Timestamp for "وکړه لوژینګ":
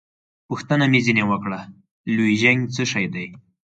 1.31-2.61